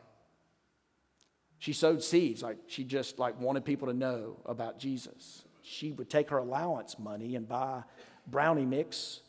[1.59, 2.43] she sowed seeds.
[2.43, 5.45] Like she just like wanted people to know about Jesus.
[5.61, 7.83] She would take her allowance money and buy
[8.27, 9.21] brownie mix.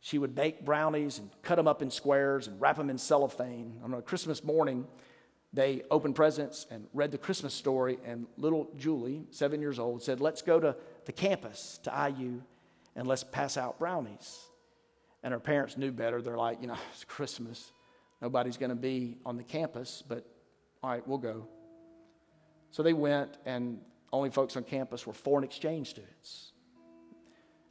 [0.00, 3.80] She would bake brownies and cut them up in squares and wrap them in cellophane.
[3.82, 4.86] On a Christmas morning,
[5.52, 7.98] they opened presents and read the Christmas story.
[8.04, 10.76] And little Julie, seven years old, said, Let's go to
[11.06, 12.40] the campus to IU
[12.94, 14.49] and let's pass out brownies.
[15.22, 16.22] And her parents knew better.
[16.22, 17.72] They're like, You know, it's Christmas.
[18.20, 20.26] Nobody's going to be on the campus, but
[20.82, 21.46] all right, we'll go.
[22.70, 23.80] So they went, and
[24.12, 26.52] only folks on campus were foreign exchange students.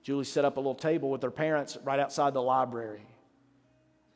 [0.01, 3.05] Julie set up a little table with her parents right outside the library.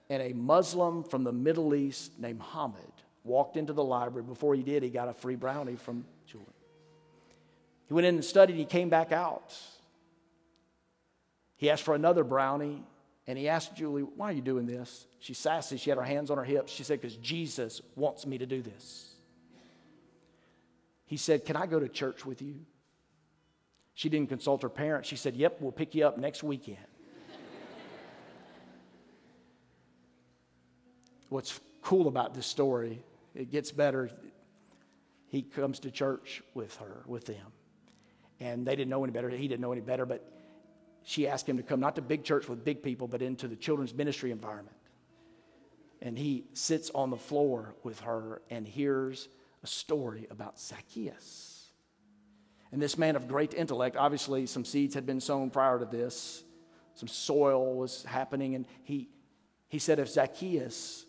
[0.10, 2.78] And a Muslim from the Middle East named Hamid
[3.24, 4.26] walked into the library.
[4.28, 6.46] Before he did, he got a free brownie from Julie.
[7.88, 9.56] He went in and studied, he came back out.
[11.56, 12.84] He asked for another brownie,
[13.28, 15.06] and he asked Julie, Why are you doing this?
[15.20, 16.72] She sassy, she had her hands on her hips.
[16.72, 19.16] She said, Because Jesus wants me to do this.
[21.06, 22.56] He said, Can I go to church with you?
[23.94, 25.08] She didn't consult her parents.
[25.08, 26.78] She said, Yep, we'll pick you up next weekend.
[31.30, 33.04] What's cool about this story,
[33.34, 34.12] it gets better.
[35.30, 37.54] He comes to church with her, with them.
[38.40, 39.30] And they didn't know any better.
[39.30, 40.33] He didn't know any better, but
[41.04, 43.56] she asked him to come not to big church with big people, but into the
[43.56, 44.78] children's ministry environment.
[46.02, 49.30] And he sits on the floor with her and hears
[49.64, 51.70] a story about Zacchaeus.
[52.72, 56.44] And this man of great intellect, obviously, some seeds had been sown prior to this,
[56.96, 58.56] some soil was happening.
[58.56, 59.10] And he,
[59.68, 61.06] he said, If Zacchaeus,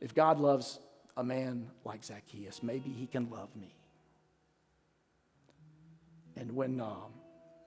[0.00, 0.78] if God loves
[1.16, 3.74] a man like Zacchaeus, maybe he can love me.
[6.36, 7.12] And when, um,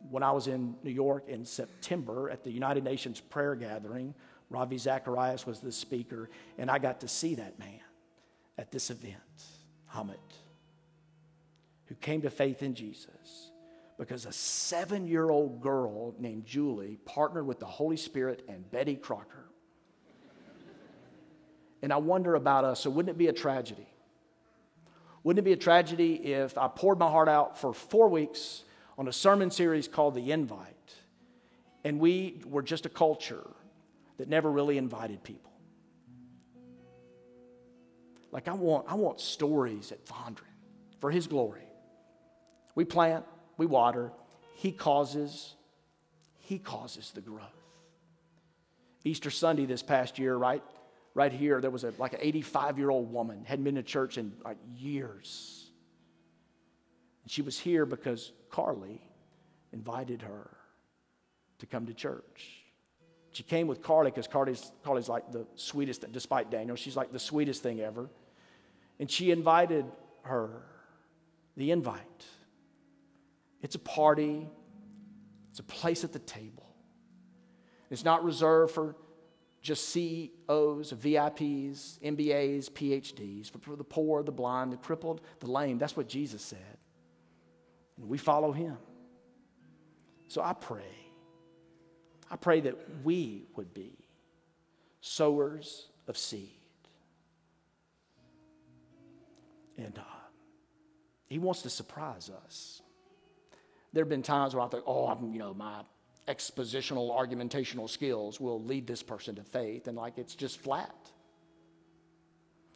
[0.09, 4.13] when I was in New York in September at the United Nations prayer gathering,
[4.49, 7.81] Ravi Zacharias was the speaker, and I got to see that man
[8.57, 9.15] at this event.
[9.87, 10.19] Hamid,
[11.85, 13.51] who came to faith in Jesus
[13.97, 18.95] because a seven year old girl named Julie partnered with the Holy Spirit and Betty
[18.95, 19.45] Crocker.
[21.81, 23.87] and I wonder about us, so wouldn't it be a tragedy?
[25.23, 28.63] Wouldn't it be a tragedy if I poured my heart out for four weeks
[28.99, 30.93] on a sermon series called The Invite,
[31.85, 33.47] and we were just a culture
[34.17, 35.53] that never really invited people?
[38.29, 40.43] Like I want, I want stories at Fondren
[40.99, 41.63] for His glory.
[42.75, 43.23] We plant,
[43.55, 44.11] we water,
[44.55, 45.55] He causes,
[46.39, 47.47] He causes the growth.
[49.05, 50.61] Easter Sunday this past year, right,
[51.13, 54.17] right here, there was a, like an 85 year old woman hadn't been to church
[54.17, 55.71] in like years.
[57.23, 59.01] And she was here because Carly
[59.71, 60.49] invited her
[61.59, 62.63] to come to church.
[63.31, 67.19] She came with Carly because Carly's, Carly's like the sweetest, despite Daniel, she's like the
[67.19, 68.09] sweetest thing ever.
[68.99, 69.85] And she invited
[70.23, 70.63] her,
[71.55, 72.25] the invite.
[73.61, 74.47] It's a party,
[75.51, 76.65] it's a place at the table.
[77.89, 78.95] It's not reserved for
[79.61, 85.77] just CEOs, VIPs, MBAs, PhDs, for the poor, the blind, the crippled, the lame.
[85.77, 86.78] That's what Jesus said.
[88.07, 88.77] We follow him.
[90.27, 90.83] So I pray.
[92.31, 93.97] I pray that we would be
[95.01, 96.51] sowers of seed.
[99.77, 100.01] And uh,
[101.27, 102.81] he wants to surprise us.
[103.93, 105.81] There have been times where I think, oh, I'm, you know, my
[106.27, 110.93] expositional, argumentational skills will lead this person to faith, and like it's just flat.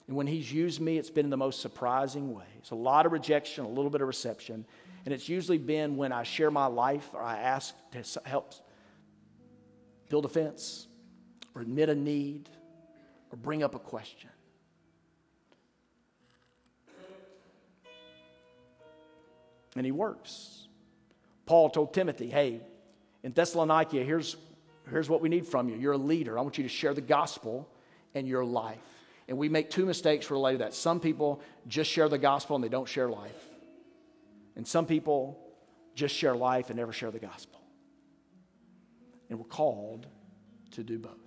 [0.08, 2.46] And when he's used me, it's been in the most surprising way.
[2.58, 4.66] It's a lot of rejection, a little bit of reception.
[5.06, 8.54] And it's usually been when I share my life or I ask to help
[10.10, 10.88] build a fence
[11.54, 12.50] or admit a need
[13.32, 14.30] or bring up a question.
[19.76, 20.68] and he works.
[21.46, 22.62] Paul told Timothy, hey,
[23.24, 24.36] in Thessalonica, here's,
[24.90, 25.76] here's what we need from you.
[25.76, 26.38] You're a leader.
[26.38, 27.68] I want you to share the gospel
[28.14, 28.78] and your life.
[29.28, 30.74] And we make two mistakes related to that.
[30.74, 33.50] Some people just share the gospel and they don't share life.
[34.56, 35.40] And some people
[35.96, 37.62] just share life and never share the gospel.
[39.30, 40.08] And we're called
[40.72, 41.23] to do both.